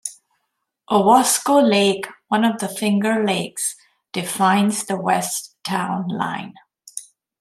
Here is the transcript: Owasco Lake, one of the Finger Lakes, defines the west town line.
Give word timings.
Owasco 0.89 1.61
Lake, 1.61 2.07
one 2.27 2.43
of 2.43 2.57
the 2.59 2.67
Finger 2.67 3.23
Lakes, 3.23 3.75
defines 4.11 4.85
the 4.87 4.97
west 4.99 5.55
town 5.63 6.07
line. 6.07 6.55